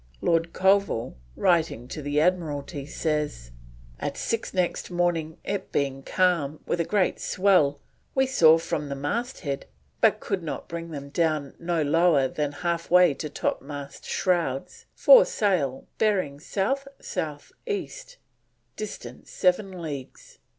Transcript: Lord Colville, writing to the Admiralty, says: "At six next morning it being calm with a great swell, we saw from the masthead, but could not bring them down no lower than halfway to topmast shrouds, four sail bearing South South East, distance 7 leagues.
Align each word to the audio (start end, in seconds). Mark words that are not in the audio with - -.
Lord 0.19 0.51
Colville, 0.51 1.15
writing 1.35 1.87
to 1.89 2.01
the 2.01 2.19
Admiralty, 2.19 2.87
says: 2.87 3.51
"At 3.99 4.17
six 4.17 4.51
next 4.51 4.89
morning 4.89 5.37
it 5.43 5.71
being 5.71 6.01
calm 6.01 6.59
with 6.65 6.79
a 6.79 6.83
great 6.85 7.19
swell, 7.19 7.79
we 8.15 8.25
saw 8.25 8.57
from 8.57 8.89
the 8.89 8.95
masthead, 8.95 9.67
but 9.99 10.19
could 10.19 10.41
not 10.41 10.67
bring 10.67 10.89
them 10.89 11.09
down 11.09 11.53
no 11.59 11.83
lower 11.83 12.27
than 12.27 12.51
halfway 12.65 13.13
to 13.13 13.29
topmast 13.29 14.03
shrouds, 14.05 14.87
four 14.95 15.23
sail 15.23 15.85
bearing 15.99 16.39
South 16.39 16.87
South 16.99 17.51
East, 17.67 18.17
distance 18.75 19.29
7 19.29 19.83
leagues. 19.83 20.39